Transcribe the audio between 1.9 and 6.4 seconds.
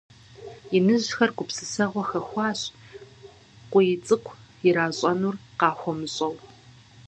хэхуащ, КъуийцӀыкӀу иращӀэнур къахуэмыщӀэу.